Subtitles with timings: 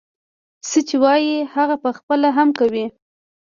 [0.69, 2.85] څه چې وايي هغه پخپله هم کوي.